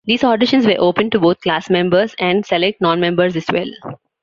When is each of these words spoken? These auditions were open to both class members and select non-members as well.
These 0.05 0.21
auditions 0.23 0.65
were 0.65 0.81
open 0.83 1.11
to 1.11 1.19
both 1.19 1.41
class 1.41 1.69
members 1.69 2.15
and 2.17 2.43
select 2.43 2.81
non-members 2.81 3.35
as 3.35 3.45
well. 3.53 3.69